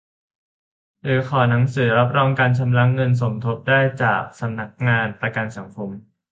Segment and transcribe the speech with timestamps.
[1.03, 5.89] หรือขอหนังสือรับรองการชำระเงินสมทบได้จากสำนักงานประกันสังคม